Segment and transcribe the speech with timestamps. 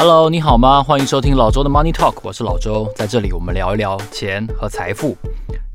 [0.00, 0.80] Hello，你好吗？
[0.80, 5.16] 欢迎收听老周的 Money Talk，我是老周，在这里我们聊一聊钱和财富。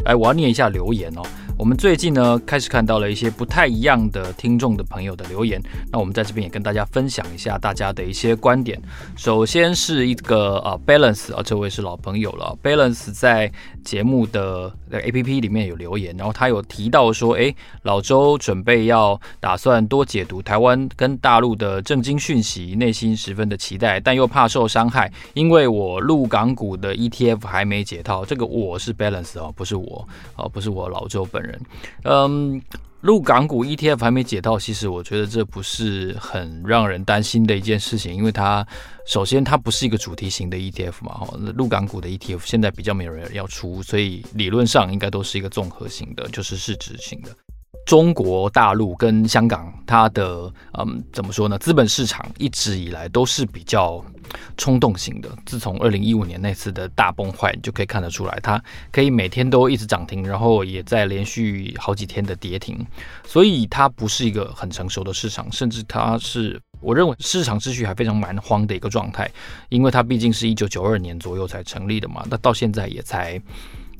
[0.05, 1.21] 哎，我要念一下留言哦。
[1.55, 8.81] 我们最近呢，开始看到了一些不太一样的听众的朋友的留言，那我们在这边也跟大家分享一下大家的一些观点。
[9.15, 12.57] 首先是一个呃 Balance 啊，这位是老朋友了。
[12.61, 13.51] Balance 在
[13.83, 28.25] 节目的 APP 里面有留言，然后他有提到说，哎，老周准备要打算多解读台湾跟大陆的政经讯息，内心十分的期待，但又怕受伤害，因为我入港股的 ETF 还没解套。
[28.25, 31.61] 这个我是 Balance 哦，不是我哦，不是我老周本人。
[32.03, 32.61] 嗯，
[33.01, 38.65] 陆港股 ETF 还没解套，其实我觉得这不是很让人担心的一件事情，因为它
[39.05, 47.29] 首先它不是一个主题型的 ETF 嘛，哈，陆港股的 ETF 现在比较没有人要出，所以理论上应该都是一个综合型的，就是市值型的。
[47.85, 50.49] 中国大陆跟香港，它的
[50.79, 51.57] 嗯怎么说呢？
[51.57, 54.01] 资本市场一直以来都是比较
[54.57, 55.29] 冲动型的。
[55.45, 62.85] 自从二零一五年那次的大崩坏，你就可以看得出来，它可以每天都一直涨停，然后也在连续好几天的跌停。
[63.25, 69.29] 所以它不是一个很成熟的市场，甚至它是我认为市场秩序还非常蛮荒的一个状态，
[69.69, 73.41] 因为它毕竟是一九九二年左右才成立的嘛，那到现在也才。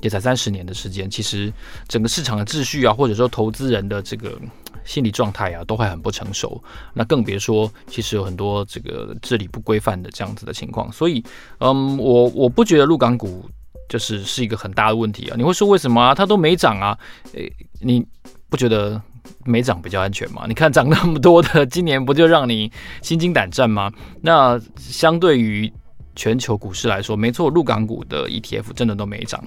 [0.00, 1.50] 也才三十年的时间，其实
[1.88, 4.38] 整个市场的秩序啊，或者说投资人的这个
[4.84, 6.62] 心理状态啊，都还很不成熟。
[6.92, 10.90] 那更别说，其实有很多这个治理不规范的这样子的情况。
[10.92, 11.24] 所以，
[11.58, 13.48] 嗯，我我不觉得陆港股
[13.88, 15.34] 就是是一个很大的问题啊。
[15.36, 16.14] 你会说为什么啊？
[16.14, 16.98] 它都没涨啊？
[17.32, 18.06] 诶，你
[18.48, 19.00] 不觉得
[19.44, 20.44] 没涨比较安全吗？
[20.46, 22.70] 你看涨那么多的，今年不就让你
[23.02, 23.92] 心惊胆战吗？
[24.20, 25.72] 那相对于。
[26.16, 29.44] 全球股市来说，没错，陆港股的 ETF 真的都没涨。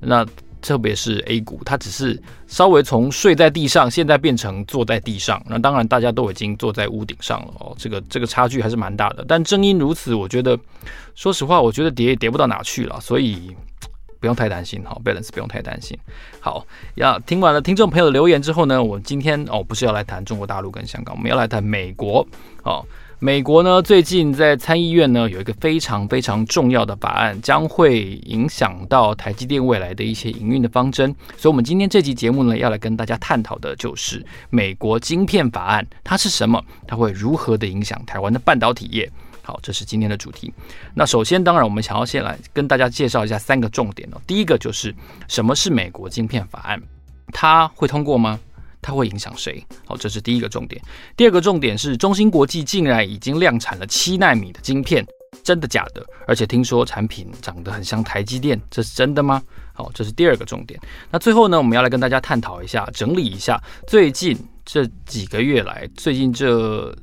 [0.00, 0.24] 那
[0.66, 5.40] 特别是 A 股，它只是稍微从睡在地上，现在变成坐在地上。
[5.48, 7.72] 那当然，大家都已经坐在屋顶上了哦。
[7.78, 9.24] 这个这个差距还是蛮大的。
[9.28, 10.58] 但正因如此，我觉得，
[11.14, 13.00] 说实话，我觉得跌也跌不到哪去了。
[13.00, 13.54] 所以
[14.18, 15.96] 不用太担心哈，Balance 不用太担心。
[16.40, 16.66] 好，
[16.96, 22.26] 要听完了听众朋友的留言之后呢，我今天哦不是要来谈中国大陆跟香港，我们要来谈美国
[22.64, 22.84] 哦。
[23.18, 31.14] 美国呢，最近在参议院呢有一个非常非常重要的法案，将会影响到台积电未来的一些营运的方针。
[31.38, 36.62] 所以，我们今天这期节目呢，要来跟大家探讨的就是美国晶片法案，它是什么？
[36.86, 39.10] 它会如何的影响台湾的半导体业？
[39.40, 40.52] 好，这是今天的主题。
[40.92, 44.20] 那首先，当然我们想要先来跟大家介绍一下三个重点哦。
[44.26, 44.94] 第一个就是
[45.26, 46.78] 什么是美国晶片法案？
[47.32, 48.38] 它会通过吗？
[48.80, 49.64] 它会影响谁？
[49.84, 50.80] 好，这是第一个重点。
[51.16, 55.06] 第二个重点是，中芯国际竟然已经量产了七纳米的晶片，
[55.42, 56.04] 真的假的？
[56.26, 59.42] 而且听说产品长得很像台积电，这是真的吗？
[59.72, 60.80] 好，这是第二个重点。
[61.10, 66.96] 那最后呢，我们要来跟大家探讨一下，整理一下最近这几个月来，最近这。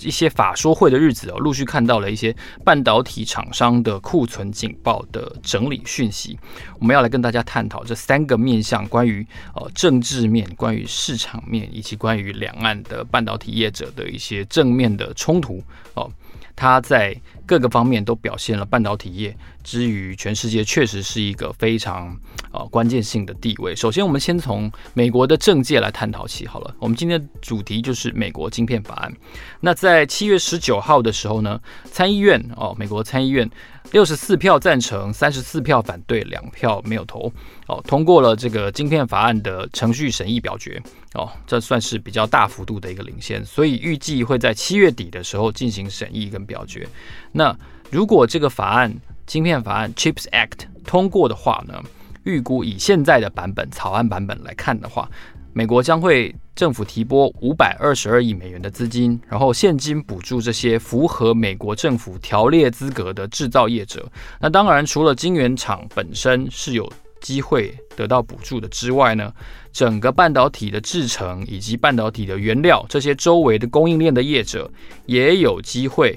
[0.00, 6.38] 一些法说会的日子哦，陆续看到了一些半导体厂商的库存警报的整理讯息。
[6.78, 15.62] 我们要来跟大家探讨这三个面向：关于呃政治面、关于市场面，以及关于两岸的半导体业者的一些正面的冲突
[15.94, 16.10] 哦。
[16.58, 22.14] 它在各个方面都表现了半导体业之于全世界，确实是一个非常
[22.50, 23.76] 呃关键性的地位。
[23.76, 26.74] 首先，我们先从美国的政界来探讨起好了。
[26.80, 29.12] 我们今天的主题就是美国晶片法案。
[29.60, 33.48] 那在七月十九号的时候呢，参议院哦，美国参议院。
[33.90, 37.32] 六十四票赞成，三十四票反对，两票没有投，
[37.66, 40.80] 哦，通过了这个晶片法案的程序审议表决，
[41.14, 46.86] 哦，这算是比较大幅度的一个领先，所以预计会在七月底的时候进行审议跟表决。
[47.32, 47.56] 那
[47.90, 48.94] 如果这个法案
[49.26, 51.82] 晶片法案 Chips Act 通过的话呢，
[52.24, 55.10] 预估以现在的版本草案版本来看的话，
[55.58, 64.08] 美国将会政府提拨五百二十二亿美元的资金，然后现金补助这些符合美国政府条列资格的制造业者。
[64.40, 66.88] 那当然，除了晶圆厂本身是有
[67.20, 69.34] 机会得到补助的之外呢，
[69.72, 74.70] 整个半导体的制程以及半导体的原料这些周围的供应链的业者
[75.06, 76.16] 也有机会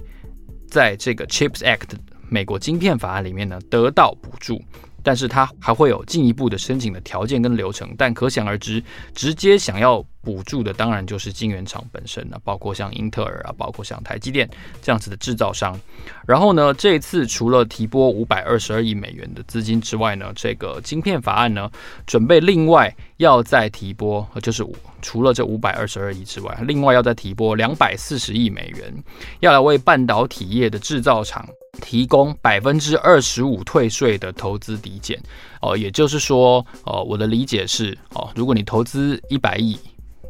[0.70, 1.96] 在这个 CHIPS Act
[2.30, 4.62] 美国晶片法案里面呢得到补助。
[5.04, 7.94] 但是它还会有进一步的申请的条件跟流程。
[7.98, 8.84] 但可想而知，
[9.14, 14.50] 直接想要补助的当然就是晶圆厂本身了，包括像英特尔啊，包括像台积电
[14.82, 15.80] 这样子的制造商。
[16.28, 21.70] 然后呢，这一次除了提拨五百二十二亿美元的资金之外呢，这个晶片法案呢，
[22.06, 24.66] 准备另外要再提拨，就是
[25.02, 29.04] 除了这五百二十二亿之外，另外要再提拨两百四十亿美元，
[29.40, 31.48] 要来为半导体业的制造厂
[31.80, 35.22] 提供百分之二十五退税的投资抵减。
[35.62, 39.78] 哦，也就是说，哦，我的理解是，哦，如果你投资一百亿。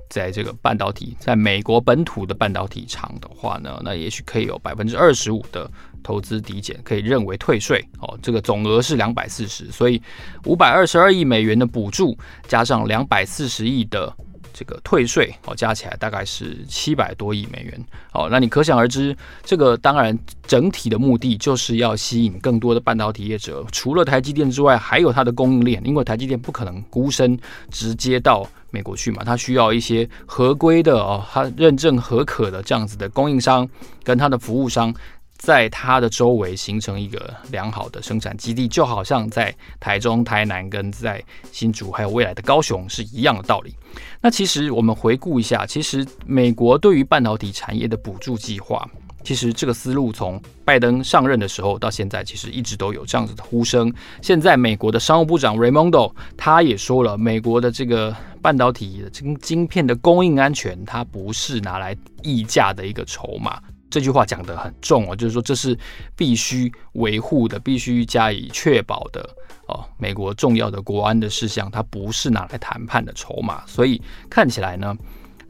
[0.09, 5.71] 在这个半导体，在美国本土的半导体厂的话呢，那也许可以有百分之二十五的
[6.03, 8.19] 投资抵减，可以认为退税哦。
[8.21, 10.01] 这个总额是两百四十，所以
[10.43, 12.13] 五百二十二亿美元的补助
[12.45, 14.13] 加上两百四十亿的。
[14.53, 18.27] 这个退税哦，加起来大概是七百多亿美元哦。
[18.31, 27.38] 那你可想而知，这个当然整体的目的就是要吸引更多的半导体业者，除了台积电之外，还有它的供应链，因为台积电不可能孤身
[27.69, 33.68] 直接到美国去嘛，它需要一些合规的哦，它认证合可的这样子的供应商
[34.03, 34.94] 跟它的服务商。
[35.41, 41.21] 在它的周围形成一个良好的生产基地，就好像在台中、台南跟在
[41.51, 43.75] 新竹，还有未来的高雄是一样的道理。
[44.21, 48.88] 那其实我们回顾一下，其实美国对于半导体产业的补助计划，
[49.23, 53.91] 其实这个思路从拜登上任的时候到现在，其实一直都有这样子的呼声。
[54.21, 63.59] 现在美国的商务部长 Raimondo 他也说了，美国的这个半导体的晶晶片的供应安全，它不是拿来议价的一个筹码。
[63.91, 65.77] 这句话讲得很重哦，就是说这是
[66.15, 69.21] 必须维护的、必须加以确保的
[69.67, 69.83] 哦。
[69.97, 73.63] 美国重要的国安的事项，它不是拿来谈判的筹码。
[73.67, 74.95] 所以看起来呢，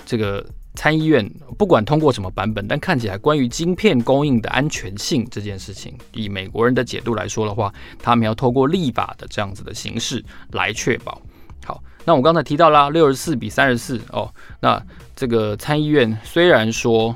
[0.05, 0.43] 这个
[0.73, 1.23] 参议院
[1.55, 10.23] 不管通过什么版本，但看起来关于晶片供应的安全性这件事情，以美国人的解读来说的话，他们要透过立法的这样子的形式
[10.53, 11.21] 来确保。
[11.63, 14.83] 好，那我刚才提到啦，六十四比三十四哦，那
[15.15, 17.15] 这个参议院虽然说。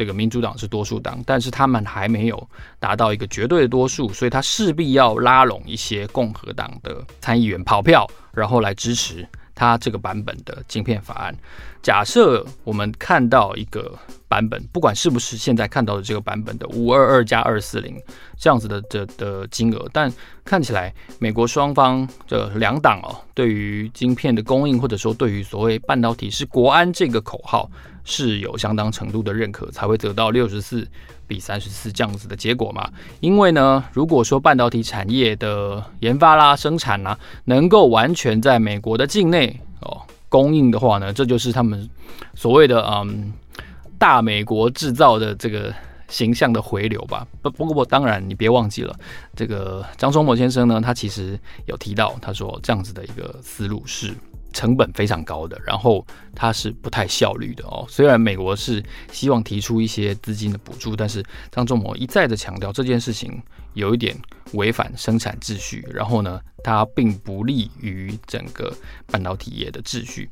[0.00, 2.48] 这个民主党是多数党，但是他们还没有
[2.78, 11.36] 达到一个绝对的多数，所以他势必要拉拢一些共和党的参议员跑票，然后来支持他这个版本的晶片法案。
[11.82, 13.94] 假设我们看到一个
[14.26, 17.94] 版本，不管是不是现在看到的这个版本的五二二加二四零
[18.38, 20.10] 这样子的的的金额，但
[20.46, 27.70] 看起来美国双方的两党哦，对于晶片的供应，或者说对于所谓半导体是国安这个口号。
[28.10, 30.86] 是有相当程度的认可，才会得到六十四
[31.28, 32.90] 比三十四这样子的结果嘛？
[33.20, 41.88] 因为呢，如果说半导体产业的研发啦、生产啦，能够完全在美国的境内哦供应的话呢，这就是他们
[42.34, 43.32] 所谓的嗯
[43.96, 45.72] 大美国制造的这个
[46.08, 47.24] 形象的回流吧。
[47.40, 48.92] 不不过当然你别忘记了，
[49.36, 54.12] 这个张忠谋先生呢，他其实有提到，他说这样子的一个思路是。
[54.52, 57.84] 成本非常高的，然后它是不太效率的哦。
[57.88, 58.82] 虽然美国是
[59.12, 63.40] 希望提出一些资金的补助，但是张仲谋一再的强调这件事情
[63.74, 64.16] 有一点
[64.52, 68.72] 违反生产秩序，然后呢，它并不利于整个
[69.06, 70.28] 半导体业的秩序。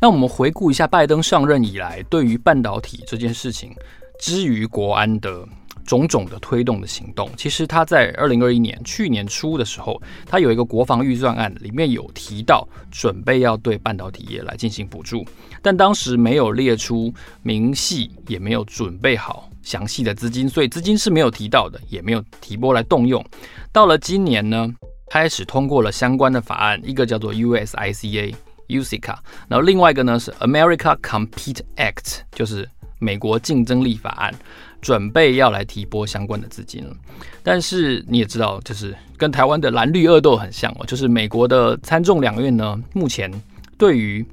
[0.00, 3.74] 那我们回顾一下拜登上任以来对于半导体这件事情，
[4.20, 5.46] 之于国安的。
[5.88, 15.24] 种种的推动的行动，其实他在二零二一年去年初的时候，他有一个国防预算案，里面有提到准备要对半导体业来进行补助，
[15.62, 17.10] 但当时没有列出
[17.42, 23.24] 明细，也没有准备好详细的资金，所以资金是没有提到的，也没有提拨来动用。
[23.72, 24.70] 到了今年呢，
[25.08, 28.34] 开始通过了相关的法案，一个叫做 USICA
[28.68, 29.16] USICA，
[29.48, 34.34] 然后另外一个呢是 America Compete Act，就是美国竞争力法案。
[34.80, 36.96] 准备要来提拨相关的资金了，
[37.42, 43.30] 但是你也知道，就是跟台湾的蓝绿恶斗很像哦，就是美国的参众两院呢，目前
[43.76, 44.24] 对于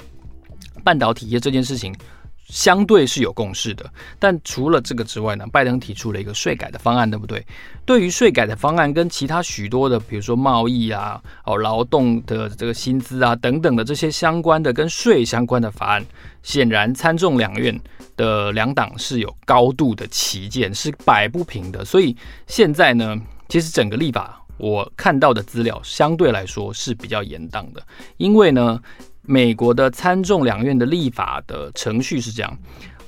[0.84, 1.94] 半导体业这件事情
[2.46, 3.90] 相对是有共识的。
[4.18, 7.46] 但除了这个之外呢，拜登提出了一个税改的方案，对不对？
[7.86, 16.06] 对于税改的方案跟其他许多的，比如说贸易啊、哦劳动的这个薪资啊等等的这些相关的跟税相关的法案，
[16.44, 17.80] 显然参众两院。
[18.18, 21.84] 的两党是有高度的旗舰，是摆不平的。
[21.84, 22.16] 所以
[22.48, 23.14] 现在呢，
[23.50, 27.86] 其实整个立法我看到的资料相对来说是比较严当的，
[28.16, 28.82] 因为呢，
[29.28, 32.58] 美国的参众两院的立法的程序是这样：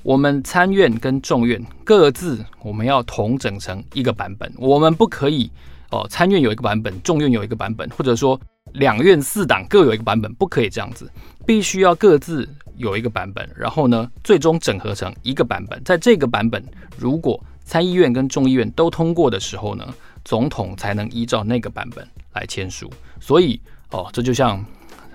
[0.04, 5.50] 我们参院跟众院各自我们要统整成一个版本，我们不可以
[5.92, 8.40] 哦，参院有一个版本，众院有一个版本，或者说
[8.74, 11.12] 两院四党各有一个版本，不可以这样子，
[11.46, 12.48] 必须要各自。
[12.78, 15.84] 有一个版本，然后呢，最终整合成一个版本。
[15.84, 16.64] 在这个版本，
[16.96, 19.84] 如果参议院跟众议院都通过的时候呢，
[20.24, 22.88] 总统才能依照那个版本来签署。
[23.20, 23.60] 所以
[23.90, 24.64] 哦，这就像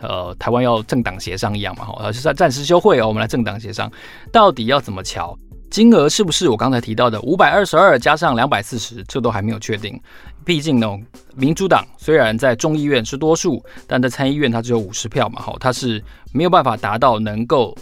[0.02, 3.90] 呃台湾要政党协商一样嘛，哈，呃，是在暂时休会哦，我们来政党协商，
[4.30, 5.36] 到底要怎么乔？
[5.70, 9.02] 金额是不是我刚才提到的五百二十二加上两百四十？
[9.04, 9.98] 这都还没有确定。
[10.44, 10.86] 毕竟呢，
[11.34, 17.74] 民主党虽然在众议院是多数，但在参议院它只有五十票嘛，哈，它是没有办法达到能够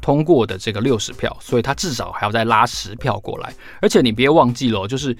[0.00, 3.52] 通过的这个六十票，所以它至少还要再拉十票过来。
[3.82, 5.14] 而且你别忘记了，就是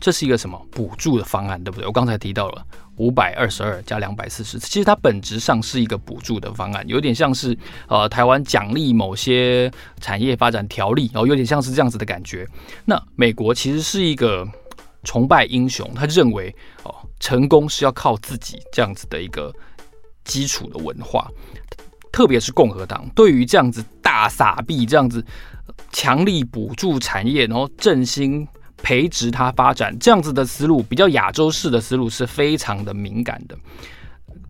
[0.00, 1.86] 这是一个什么补助的方案，对不对？
[1.86, 2.64] 我刚才提到了。
[2.98, 7.56] 五百二十二加两百四十，其实它本质上是一个补助的方案，有点像是
[7.88, 12.46] 呃台湾奖励某些产业发展条例，然后有点像是这样子的感觉。
[12.84, 14.46] 那美国其实是一个
[15.04, 19.52] 崇拜英雄，他认为哦成功是要靠自己这样子的一个
[20.24, 21.28] 基础的文化，
[22.12, 25.24] 特别是共和党对于这样子大撒币、这样子
[25.92, 28.46] 强力补助产业，然后振兴。
[28.88, 33.54] 培植它发展这样子的思路，比较亚洲式的思路是非常的敏感的。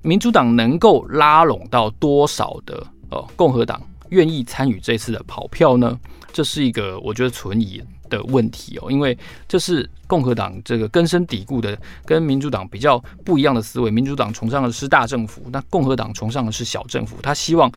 [0.01, 5.99] 民主党能够拉拢到多少的呃共和党愿意参与这次的跑票呢？
[6.33, 9.19] 这是一个我觉得存疑的问题哦，因为
[9.49, 13.91] 这是共和党这个根深蒂固的跟民主党比较不一样的思维。
[13.91, 17.17] 民主党崇尚的是大政府，那共和党崇尚的是小政府。
[17.21, 17.69] 他希望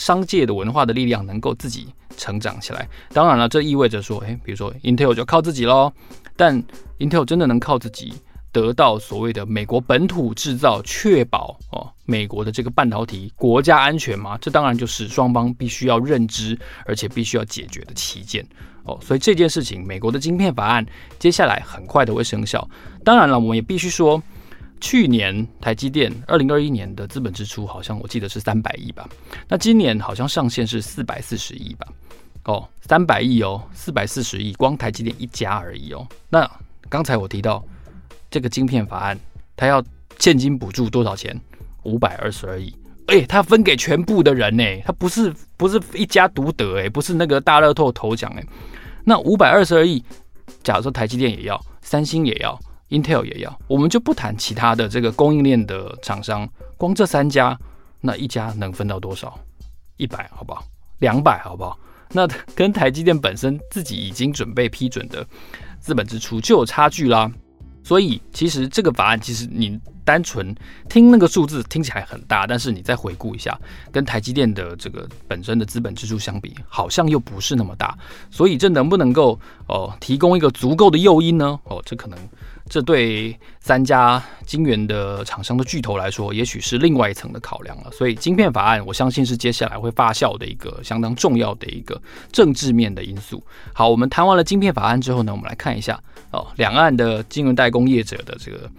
[0.00, 1.88] 商界的文化的力量能够自己。
[2.16, 5.90] 成长起来，当然了，这意味着说，诶，比如说 Intel 就靠自己喽。
[6.36, 6.62] 但
[6.98, 8.12] Intel 真的能靠自己
[8.52, 14.36] 得到所谓的美国本土制造，确保哦美国的这个半导体国家安全吗？
[14.38, 18.46] 这当然就是双方必须要认知，而且必须要解决的旗舰
[18.84, 18.98] 哦。
[19.00, 20.84] 所以这件事情，美国的晶片法案
[21.18, 22.68] 接下来很快的会生效。
[23.02, 24.22] 当然了，我们也必须说。
[24.80, 29.08] 去年台积电二零二一年的资本支出好像我记得是三百亿吧，
[29.46, 31.86] 那今年好像上限是四百四十亿吧？
[32.44, 36.06] 哦，三百亿哦，四百四十亿，光台积电一家而已哦。
[36.30, 36.50] 那
[36.88, 37.62] 刚才我提到
[38.30, 39.18] 这个晶片法案，
[39.54, 39.84] 它要
[40.18, 41.38] 现金补助多少钱？
[41.82, 42.74] 五百二十二亿，
[43.06, 48.44] 哎，它分给全部的人呢，它不是不是一家独得哎，不是那个大乐透头奖哎。
[49.04, 50.02] 那五百二十二亿，
[50.62, 52.58] 假如说台积电也要，三星也要。
[52.90, 57.58] Intel 也要，我们就不谈其他的这个供应链的厂商，光这三家，
[58.00, 59.38] 那一家能分到多少？
[59.96, 60.64] 一百，好不好？
[60.98, 61.78] 两百，好不好？
[62.12, 65.24] 那 跟台积电本身自己已经准备批准的
[65.78, 67.30] 资本支出就有差距啦。
[67.82, 70.54] 所以，其实这个法案，其实你单纯
[70.88, 73.58] 听那个数字听起来很大，但是你再回顾一下，
[73.92, 77.96] 跟台积电的这个本身的资本支出相比，好像又不是那么大。
[78.30, 81.58] 所以，这能不能够哦提供一个足够的诱因呢？
[81.64, 82.18] 哦，这可能。
[82.68, 87.90] 这对三家晶圆的厂商的巨头来说，也许是另外一层的考量了。
[87.90, 93.42] 所以，晶片法案，我相信是接下来会发酵的一个相当重要的一个政治面的因素。
[93.72, 98.70] 好，我们谈完了晶片法案之后呢，我们来看一下哦，两岸的晶圆代工业者的这个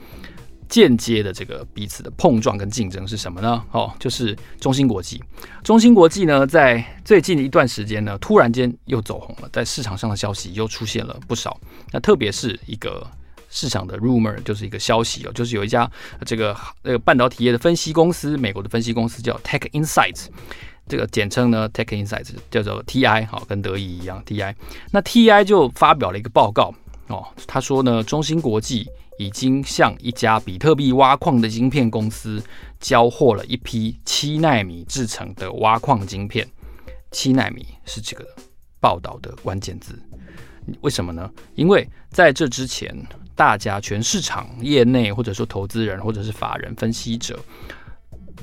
[0.72, 3.63] 间接的这个彼此的碰撞跟竞争是什么呢？
[3.72, 5.24] 哦，就是中芯国际。
[5.63, 11.60] 中芯国际呢，在最近的一段时间呢，突然间又走红了，在市场上的消息又出现了不少。
[11.92, 13.06] 那特别是一个。
[13.54, 15.92] 市场的 rumor 就是一个消息哦，就是有一家
[16.25, 20.28] 这个那个半导体业的分析公司，美国的分析公司叫 Tech Insights，
[20.88, 24.56] 这个简称呢 Tech Insights 叫做 TI，好，跟德仪一样 TI。
[24.92, 26.74] 那 TI 就发表了一个报告
[27.08, 28.90] 哦，他说呢，中芯国际
[29.22, 32.44] 已经向一家比特币挖矿的晶片公司
[32.80, 36.48] 交货了一批七纳米制成的挖矿晶片，
[37.12, 38.25] 七纳米是这个
[38.80, 39.98] 报道的关键字。
[40.82, 41.30] 为什么呢？
[41.56, 42.96] 因为在这之前。
[43.34, 47.40] 大家全市场业内或者说投资人或者是法人分析者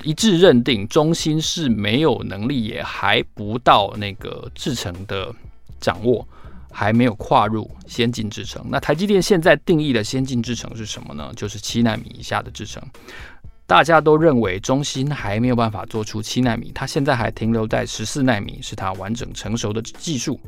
[0.03, 5.33] 一致认定，中芯是没有能力，也还不到那个制程的
[5.79, 6.27] 掌握，
[6.79, 8.65] 还没有跨入先进制程。
[8.69, 11.33] 那台积电现在定义的先进制程是什么呢？
[11.35, 12.81] 就是七纳米以下的制程。
[13.67, 20.39] 大家都认为中芯还没有办法做出七纳米，它现在还停留在十四纳米，是它完整成熟的技术。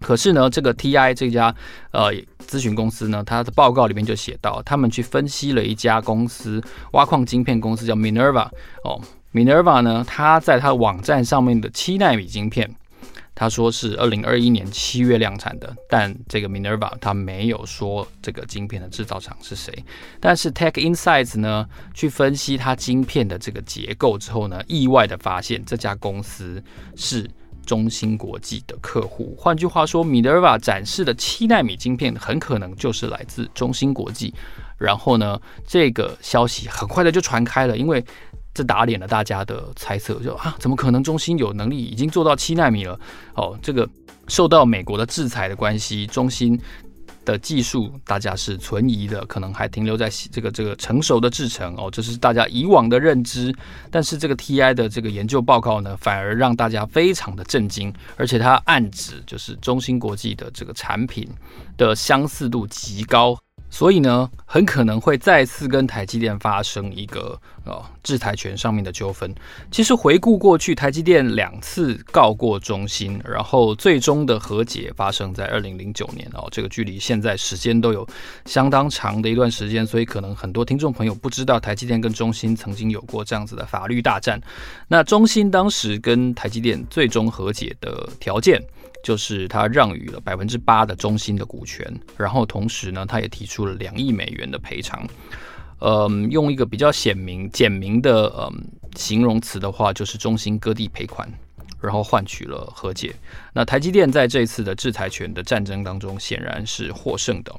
[0.00, 1.54] 可是呢，这个 TI 这家
[1.92, 2.12] 呃
[2.48, 6.60] 咨询公司呢，它的报告里面就写到，他们去分析了一家公司
[6.94, 8.48] 挖矿晶片公司叫 Minerva
[8.82, 9.00] 哦
[9.32, 12.68] ，Minerva 呢，它在它网站上面的七纳米晶片，
[13.36, 19.72] 他说是二零二一年七月量产的，但这个 Minerva 它没有说这个晶片的制造厂是谁。
[20.18, 26.60] 但是 Tech Insights 呢，去分析它晶片的这个结构之后呢，意外的发现这家公司
[26.96, 27.30] 是。
[27.66, 34.32] 中芯国际的客户，换句话说，Minerva 展示的七纳米晶片很可能就是来自中芯国际。
[34.78, 38.04] 然后呢，这个消息很快的就传开了，因为
[38.56, 42.98] 这打脸了大家的猜测，就啊，怎么可能中芯有能力已经做到七纳米了？
[43.34, 43.86] 哦，这个
[44.28, 46.58] 受到美国的制裁的关系，中芯
[47.26, 53.54] 的技术，大家是存疑的，可能还停留在这个这个成熟的制程哦，这是大家以往的认知。
[53.90, 61.28] 但是这个 TI 的这个研究报告呢，反而让大家非常的震惊，而且它暗指就是中芯国际的这个产品
[61.76, 63.38] 的相似度极高。
[63.68, 69.34] 所以呢，很可能会再次跟台积电发生一个呃制裁权上面的纠纷。
[69.72, 78.06] 其实回顾过去，台积电两次告过中芯，然后最终的和解发生在二零零九年哦，这个距离现在时间都有
[78.44, 84.40] 相当长的一段时间，所以可能很多听众朋友不知道台积电跟中芯曾经有过这样子的法律大战。
[84.86, 88.62] 那中芯当时跟台积电最终和解的条件。
[89.02, 91.86] 就是他让予了百分之八的中芯的股权，
[92.16, 95.06] 然后同时呢，他也提出了两亿美元的赔偿。
[95.80, 98.64] 嗯，用一个比较显明、简明的嗯
[98.94, 101.30] 形容词的话，就是中心割地赔款，
[101.82, 103.14] 然后换取了和解。
[103.52, 107.54] 那台积电在这次的制裁权的战争当中，显然是获胜的。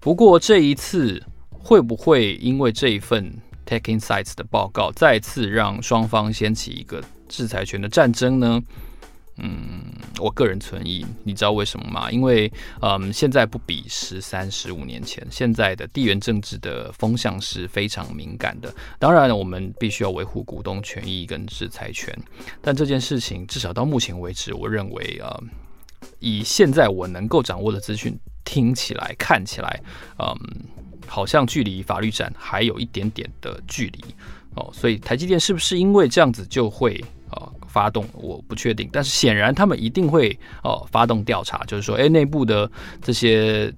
[0.00, 1.22] 不过这一次
[1.52, 3.32] 会不会因为这一份
[3.64, 8.60] Tech Insights 的报告，再次让双方掀起一个制裁权的战争呢？
[9.42, 9.82] 嗯，
[10.18, 12.10] 我个人存疑，你知道为什么吗？
[12.10, 18.74] 因为，嗯，现在不比十三、十五年前，现在的地缘政治的风向是非常敏感的。
[18.98, 22.16] 当然，我们必须要维护股东权益跟制裁权，
[22.60, 25.40] 但这件事情至少到目前为止，我认为啊，
[26.18, 29.82] 以现在我能够掌握的资讯，听起来、看起来，
[30.18, 30.36] 嗯，
[31.06, 34.14] 好像距离法律战还有一点点的距离
[34.54, 34.70] 哦。
[34.72, 37.02] 所以，台积电是不是因为这样子就会？
[37.32, 43.72] 呃，发动我不确定，但是显然他们一定会呃发动调查，就是说，诶，内部的这些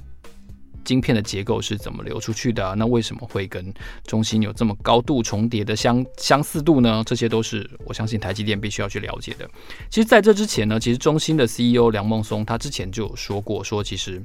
[0.85, 2.75] 晶片的结构是怎么流出去的？
[2.75, 3.73] 那为什么会跟
[4.05, 7.03] 中芯有这么高度重叠的相 相似度呢？
[7.05, 9.49] 这些都是我相信台积电必须要去了解的。
[9.91, 14.23] 其实，在这之前呢，其实中芯的 CEO 梁孟松他之前就有说过，说其实。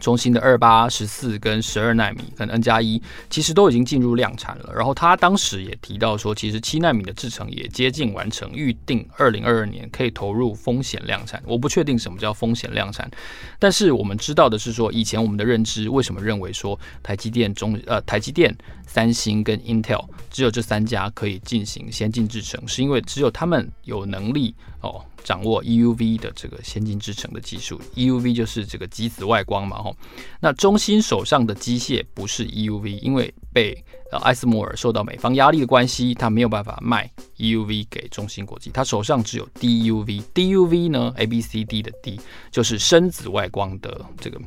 [0.00, 4.72] 中芯的二八、十四跟十二纳米跟 N 加一，其实都已经进入量产了。
[4.74, 11.42] 然后他当时也提到说，其实七纳米的制程也接近完成，预定二零二二年可以投入风险量产。
[11.44, 13.10] 我不确定什么叫风险量产，
[13.58, 18.56] 但是我们知道的是说，以前我们的认知为什么认为说台积电中呃台积电、
[18.86, 25.04] 三星跟 Intel 只有这三家可以进行先进制程，是因为只有他们有能力哦。
[25.22, 29.96] 掌握 EUV 的这个先进制程的技术，EUV 就是这个极紫外光嘛，吼。
[30.40, 33.76] 那中芯手上的机械不是 EUV，因为被
[34.12, 44.40] 呃艾斯摩尔受到美方压力的关系，他没有办法卖 EUV 给中芯国际，他手上只有 DUV，DUV 呢，A B C D 的 D 就是深紫外光的这个。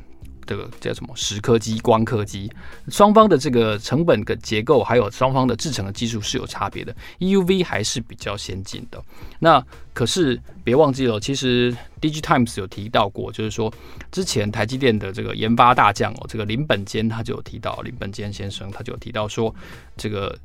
[0.46, 1.12] 这个叫什么？
[1.16, 2.50] 石刻机、光刻机，
[2.88, 6.94] 双方的这个成本跟结构，还有双方的制成的技术是有差别的。
[7.18, 9.02] EUV 还是比较先进的。
[9.38, 13.72] 那可是别忘记了，其实 DigiTimes 有提到过，就是说
[14.10, 19.54] 之前台积电的这个研发大将哦，这个林本坚他就有提到，林本坚先生他就有提到说，
[19.96, 20.36] 这个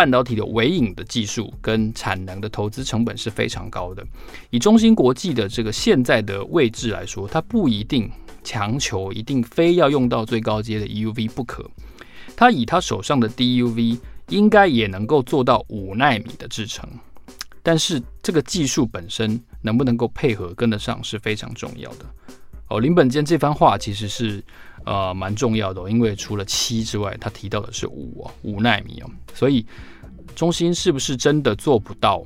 [0.00, 4.02] 半导体的微影的技术跟产能的投资成本是非常高的。
[4.48, 8.10] 以中芯国际的这个现在的位置来说，它不一定。
[8.42, 11.70] 强求一定非要用到最高阶的 EUV 不可，
[12.34, 13.98] 它以他手上的 DUV
[14.30, 16.88] 应该也能够做到五纳米的制程，
[17.62, 22.06] 但是这个技术本身能不能够配合跟得上是非常重要的。
[22.68, 24.42] 哦，林本坚这番话其实是
[24.84, 29.64] 呃蛮重要的，因为除了七之外，他提到的是五哦，五纳米哦，所以
[30.34, 32.24] 中心是不是真的做不到？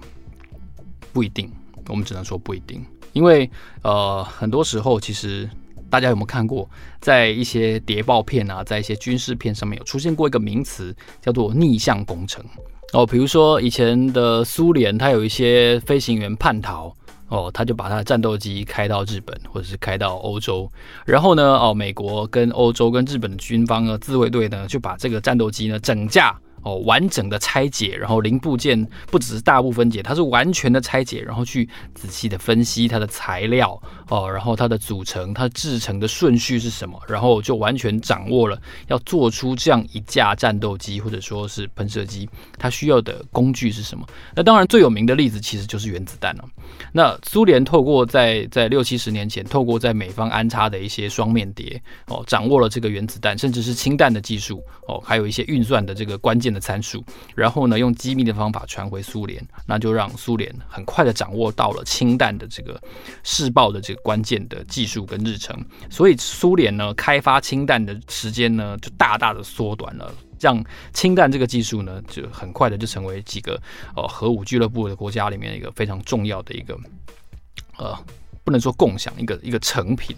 [1.12, 1.50] 不一定，
[1.88, 3.48] 我们只能说不一定，因为
[3.82, 5.48] 呃很多时候其实。
[5.90, 6.68] 大家有没有看过，
[7.00, 12.44] 在一些谍报片啊，在一些军事片上面有出现过一个名词，叫做逆向工程
[12.92, 13.06] 哦。
[13.06, 16.92] 比如说以前的苏联，它有一些飞行员叛逃
[17.34, 20.70] 哦，他就把他的战斗机开到日本或者是开到欧洲，
[21.04, 26.34] 然后呢，哦，美国跟欧洲跟日本的军方呢，自卫队呢，就把这个战斗机呢整架。
[26.64, 44.06] 哦，完整的拆解，然后零部件不只是大部分解，它是完全的拆解，然后去仔细的分析它的材料哦，然后它的组成、它制成的顺序是什么，然后就完全掌握了要做出这样一架战斗机或者说是喷射机，它需要的工具是什么？
[44.34, 46.44] 那当然最有名的例子其实就是原子弹了。
[46.92, 62.80] 那苏联透过在在六七十年前，透过在美方安插的一些双面谍哦，掌握了这个原子弹，甚至是氢弹的技术哦，还有一些运算的这个关键的参数，然后呢，用机密的方法传回苏联，那就让苏联很快的掌握到了氢弹的这个
[63.24, 65.54] 试爆的这个关键的技术跟日程，
[65.90, 73.60] 所以苏联呢，开发氢弹的时间呢就大大的缩短了，让氢弹这个技术呢就很快的就成为几个
[73.96, 76.78] 呃核武俱乐部的国家里面一个非常重要的一个
[77.76, 77.98] 呃
[78.44, 80.14] 不能说共享一个一个成品。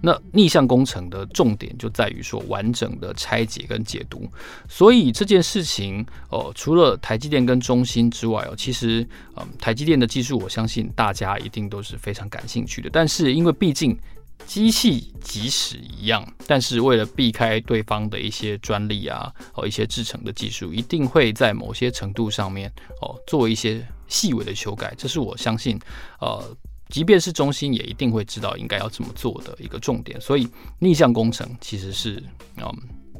[0.00, 4.28] 那逆向工程的重点就在于说完整的拆解跟解读。
[4.68, 12.90] 所以这件事情哦，除了台积电跟中芯之外哦，其实嗯，台积电的技术，我相信大家一定都是非常感兴趣的。
[12.92, 13.98] 但是因为毕竟
[14.44, 24.94] 机器即使一样，但是为了避开对方的一些专利啊，哦，一些制成的技术，一定会在某些程度上面哦，做一些细微的修改。
[24.96, 25.80] 这是我相信，
[26.20, 26.44] 呃，
[26.88, 30.20] 即便是中心也一定会知道应该要怎么做的一个重点。
[30.20, 32.22] 所以逆向工程其实是
[32.56, 32.72] 嗯，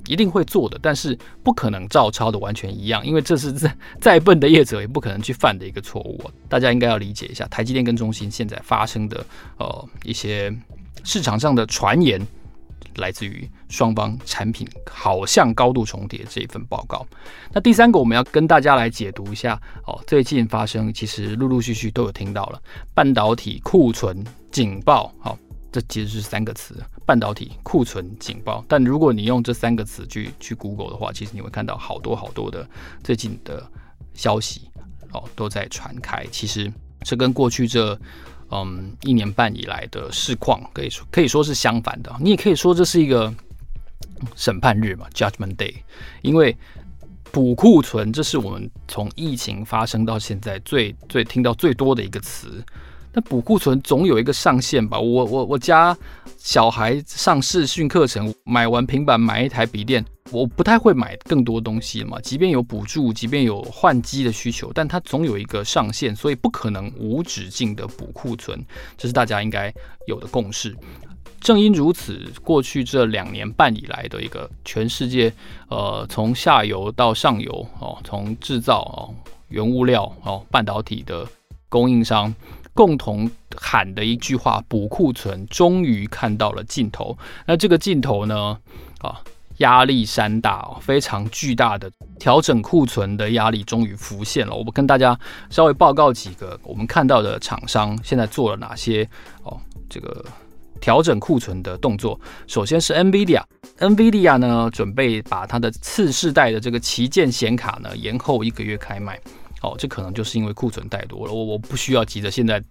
[0.07, 6.21] 一定会做的，但是不可能照抄的完全一样，因为这是再再笨的业者也不可能去犯的一个错误。
[6.49, 9.25] 大家应该要理解一下，台积电跟中心现在发生的
[9.59, 10.55] 呃一些。
[11.05, 12.21] 市场上的传言
[12.97, 17.07] 来自于双方产品好像高度重叠这一份报告。
[17.53, 19.99] 那第三个，我们要跟大家来解读一下哦。
[20.07, 22.63] 最近发生，其实陆陆续续都有听到了
[22.95, 25.13] 半导体库存警报。
[25.19, 25.39] 好，
[25.71, 28.65] 这其实是三个词：半导体库存警报。
[28.69, 32.69] 但如果你用这三个词去去 Google 的话，其实你会看到好多好多的
[33.03, 33.65] 最近的
[34.15, 34.71] 消息
[35.13, 36.27] 哦，都在传开。
[36.31, 37.99] 其实这跟过去这。
[38.51, 42.15] 嗯，一年半以来的市况可以说可以说是相反的。
[42.21, 43.33] 你也可以说这是一个
[44.35, 45.75] 审判日嘛，Judgment Day。
[46.23, 46.57] 因为
[47.33, 52.65] 补库存，这是我们从疫情发生到现在最最听到最多的一个词。
[53.13, 54.99] 那补库存总有一个上限吧？
[54.99, 55.97] 我我我家
[56.39, 60.05] 小孩上视讯课程，买完平板买一台笔电。
[60.33, 68.61] 我不太会买更多东西嘛，即便有补助，即便有换机的需求，但它总有一个上限，所以不可能无止境的补库存，
[68.97, 69.73] 这是大家应该
[70.07, 70.77] 有的共识。
[71.41, 75.33] 正因如此，过去这两年半以来的一个全世界，
[75.69, 79.15] 呃，从下游到上游哦，从制造哦，
[79.49, 81.25] 原物料哦，半导体的
[81.69, 82.35] 供应商
[82.75, 87.17] 共同喊的一句话：补库存，终于看到了尽头。
[87.47, 88.59] 那这个尽头呢？
[88.99, 89.23] 啊。
[89.59, 94.55] 压力山大哦，非常巨大的调整库存的压力终于浮现了。
[94.55, 95.19] 我们跟大家
[95.51, 99.09] 稍微报告几个我们看到的厂商现在做了哪些
[99.43, 100.25] 哦，这个
[100.81, 102.21] 调整库存的动作。
[102.47, 109.19] 首先是 NVIDIA，NVIDIA 呢准备把它的次世代的这个旗舰显卡呢延后一个月开卖。
[109.63, 112.63] 哦，这可能就是因为库存太多了，我我不需要急着现在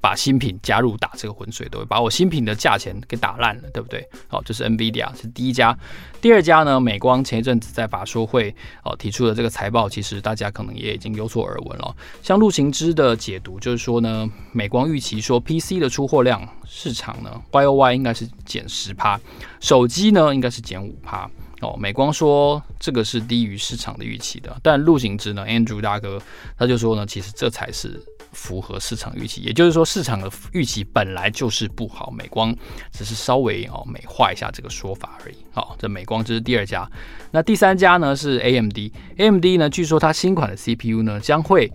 [0.00, 4.06] 把新品加入打这个浑水，都会把我新品的价钱给打烂了，对不对？
[4.28, 5.76] 好，这是 NVIDIA 是第一家，
[6.20, 11.96] 第二家呢，美光前一阵子在法说会哦提出的这个财报，其实大家可能也已经有所耳闻了。
[12.22, 19.18] 像陆行之的解读就是说呢，美光预期说 PC 的出货量市场呢，YOY 应该是减十趴，
[19.60, 21.28] 手机呢应该是减五趴。
[21.64, 26.20] 哦，美光说这个是低于市场的预期的，但陆行之呢，Andrew 大哥
[26.58, 27.98] 他就说呢，其实这才是
[28.32, 32.54] 符合市场预期，也就是说市场的预期本来就是不好，美光
[32.92, 35.36] 只是稍微哦美化一下这个说法而已。
[35.52, 36.86] 好，这美光这是第二家，
[37.30, 41.72] 那第三家呢是 AMD，AMD 呢据说它新款的 CPU 呢将会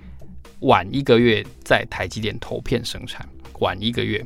[0.60, 3.28] 晚一个月在台积电投片生产，
[3.60, 4.25] 晚一个月，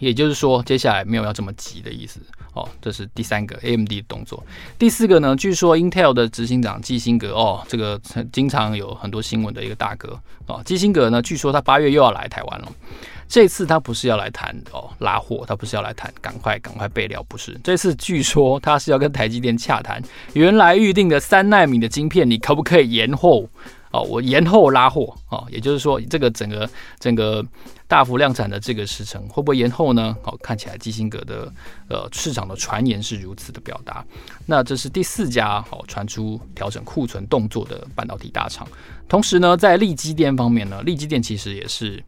[0.00, 2.18] 也就是说接下来没有要这么急的意思。
[2.52, 4.44] 哦，这是第三个 AMD 的动作。
[4.76, 8.00] 第四个呢，据说 Intel 的执行长基辛格哦，这个
[8.32, 12.72] 经常有很多新闻的一个大哥哦，基辛格呢，据说他八月又要来台湾了。
[13.28, 17.56] 这次他不是要来谈哦拉货，他不是要来谈赶快赶快备料，不是。
[17.62, 23.48] 这次据说他是要跟台积电洽谈，原来预定的三纳米的晶片，你可不可以延后？
[23.92, 26.68] 哦，我延后拉货哦，也就是说，这个整个
[27.00, 27.44] 整个
[27.90, 30.16] 大幅量产的这个时程会不会延后呢？
[30.22, 31.52] 哦，看起来基辛格的
[31.88, 34.06] 呃市场的传言是如此的表达。
[34.46, 38.64] 那这是第四家哦传出调整库存动作的半导体大厂。
[39.08, 42.00] 同时呢，在利基电方面呢，利基电其实也是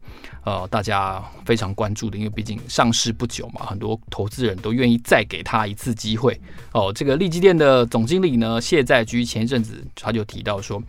[0.44, 6.40] 呃大家非常关注的，因为毕竟上市不久嘛，很多投资人都愿意再给他一次机会。
[6.70, 10.80] 哦，这个利基电的总经理呢谢在居前一阵子他就提到说。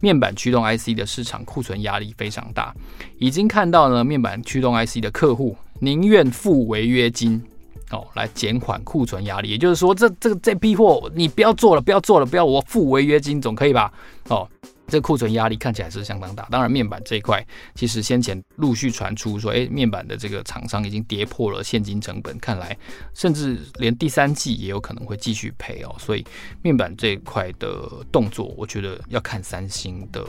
[0.00, 2.74] 面板驱动 IC 的市场库存压力非常大，
[3.18, 7.42] 已经看到呢，面板驱动 IC 的客户宁愿付违约金
[7.90, 9.50] 哦，来减缓库存压力。
[9.50, 13.92] 也就是说，这这个这批货你不要做了，不要做了，不要我付违约金总可以吧？
[14.28, 14.48] 哦。
[14.90, 22.76] 这库存压力看起来是相当大，当然面板这一块，其实先前陆续传出说，哎，面板的这个厂商已经跌破了现金成本，看来
[23.14, 26.26] 甚至连第三季也有可能会继续赔哦，所以
[26.60, 30.26] 面板这一块的动作，我觉得要看三星的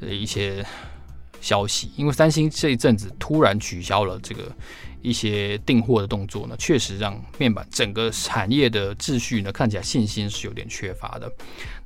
[0.00, 0.64] 一些
[1.40, 4.44] 消息，因为三星这一阵子突然取消了这个。
[5.02, 11.30] 一些订货的动作呢，确实让面板整个产业的秩序呢，看起来信心是有点缺乏的。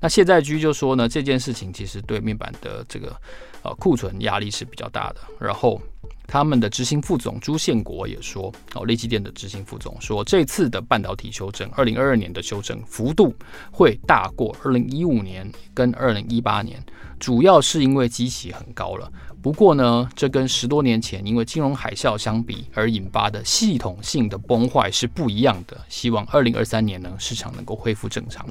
[0.01, 3.15] 那谢在居就说呢，这件事情其实对面板的这个
[3.63, 5.21] 呃库存压力是比较大的。
[5.39, 5.81] 然后
[6.27, 13.35] 他们的执行副总朱宪国也说，哦，力积电的执行副总说，这次的半导体修正，二零二二年的修正幅度
[13.71, 16.83] 会大过二零一五年跟二零一八年，
[17.19, 19.11] 主要是因为基期很高了。
[19.43, 25.77] 不过呢，这跟十多年前因为金融海啸相比而引发的系统性的崩坏是不一样的。
[25.89, 28.47] 希望二零二三年呢，市场能够恢复正常。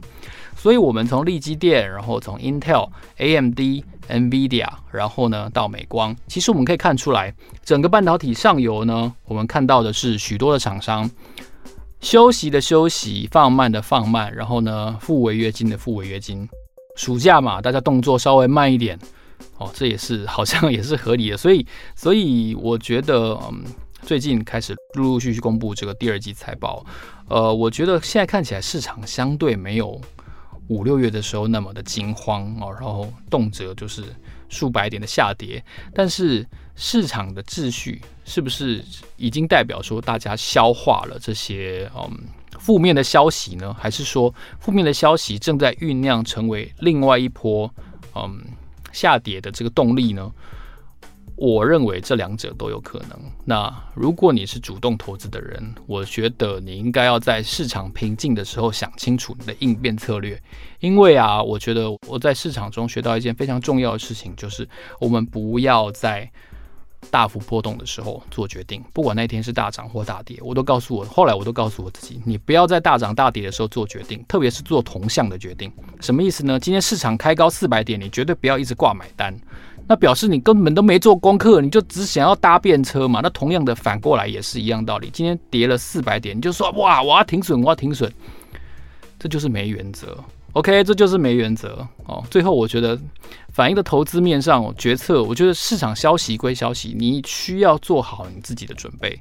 [0.55, 7.33] 所以，我们从利基电，然后从 Intel、AMD、NVIDIA，然后呢到美光，其实我们可以看出来，
[7.63, 11.09] 整个半导体上游呢，我们看到的是许多的厂商
[11.99, 16.47] 休息的休息，放慢的放慢，然后呢付违约金的付违约金。
[16.95, 18.99] 暑假嘛，大家动作稍微慢一点。
[19.57, 23.63] 哦，这也是好像也是合理的，所以所以我觉得，嗯，
[24.01, 26.83] 最近开始陆陆续续公布这个第二季财报，
[27.27, 29.99] 呃，我觉得现在看起来市场相对没有
[30.67, 34.03] 五六月的时候那么的惊慌哦，然后动辄就是
[34.49, 36.45] 数百点的下跌，但是
[36.75, 38.83] 市场的秩序是不是
[39.17, 42.09] 已经代表说大家消化了这些嗯
[42.59, 43.75] 负面的消息呢？
[43.77, 47.73] 还是说负面的消息正在酝酿成为另外一波
[48.15, 48.41] 嗯？
[48.93, 50.29] 下跌的这个动力呢，
[51.41, 53.19] 我认为这两者都有可能。
[53.43, 60.39] 那如果你是主动投资的人，我觉得你应该要在市场平静的时候想清楚你的应变策略。
[60.81, 66.29] 因为啊，我觉得我在市场中学到一件非常重要的事情，就是我们不要在
[67.09, 75.71] 大幅波动的时候做决定，不管那天是大涨或大跌，我都告诉我，后来我都告诉我自己，你不要在大涨大跌的时候做决定，特别是做同向的决定。
[76.01, 76.59] 什么意思呢？
[76.59, 79.35] 今天市场开高四百点，你绝对不要一直挂买单，
[79.91, 83.19] 那表示你根本都没做功课，你就只想要搭便车嘛。
[83.21, 88.09] 那同样的反过来也是一样道理，今天跌了四百点，你就说哇，我要停损，我要停损，
[89.19, 90.17] 这就是没原则。
[90.53, 92.23] OK，这就是没原则哦。
[92.31, 92.97] 最后，我觉得
[93.51, 99.19] 反映的投资面上决策，我觉得市场消息归消息，你需要做好你自己的准备。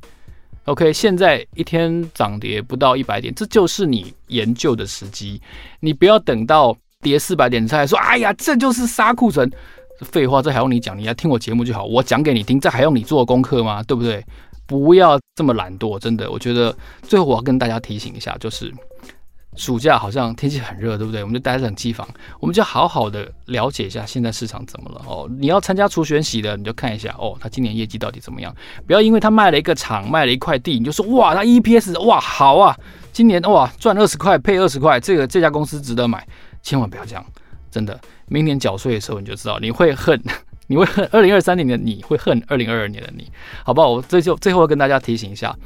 [0.66, 5.42] OK，现在一天涨跌不到一百点，这就是你研究的时机。
[5.80, 9.50] 你不要等到跌四百点才说，哎呀，这就是杀库存。
[10.00, 10.98] 废话，这还用你讲？
[10.98, 13.82] 你来听我节目就好，我讲给你听，这还用你做功课吗？
[13.82, 14.24] 对不对？
[14.66, 16.30] 不要这么懒惰，真的。
[16.30, 18.72] 我觉得最后我要跟大家提醒一下，就是。
[19.56, 21.22] 暑假好像天气很热，对不对？
[21.24, 22.08] 我们就待在冷气房，
[22.38, 25.28] 我们就好好的了解一下现在市场怎么了哦。
[25.40, 28.54] 你要参加除权息的，你就看一下哦，他今年业绩到底怎么样？
[28.86, 32.78] 不要因为他卖了一个厂，卖了一块地，你就说哇，他 EPS 哇好啊，
[33.12, 36.24] 今年哇赚二十块配二十块，这个这家公司值得买，
[36.62, 37.26] 千万不要这样，
[37.70, 37.98] 真的。
[38.26, 40.20] 明年缴税的时候你就知道，你会恨，
[40.66, 43.30] 你会恨二零二三年的你会恨二零二二年的你，
[43.64, 43.90] 好不好？
[43.90, 45.56] 我这就最后跟大家提醒一下，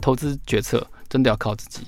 [0.00, 1.82] 投资决策真的要靠自己，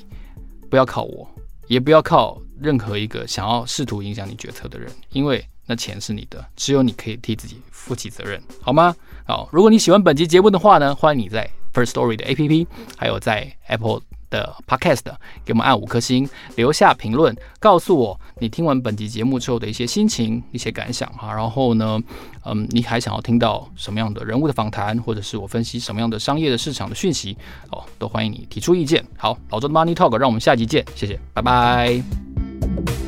[0.68, 1.28] 不要靠我。
[1.66, 8.94] 也不要靠任何一个想要试图影响你决策的人，因为那钱是你的，只有你可以替自己负起责任，好吗？
[9.26, 12.66] 好，如果你喜欢本期节目的话呢，欢迎你在 First Story 的 APP，
[12.98, 14.02] 还有在 Apple。
[14.34, 15.04] 的 Podcast
[15.44, 21.32] 给我们按五颗星，留下评论，告诉我你听完本集节目之后的一些心情、一些感想哈。
[21.32, 22.00] 然后呢，
[22.44, 27.36] 嗯，你还想要听到什么样的人物的访谈，或者是我分析什么样的商业的市场的讯息
[27.70, 29.04] 哦，都欢迎你提出意见。
[29.16, 33.03] 好，老周的 Money Talk，让我们下集见，谢谢，拜拜。